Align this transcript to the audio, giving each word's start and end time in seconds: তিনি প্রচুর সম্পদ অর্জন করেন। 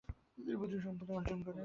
তিনি 0.35 0.51
প্রচুর 0.55 0.79
সম্পদ 0.81 1.07
অর্জন 1.11 1.39
করেন। 1.45 1.59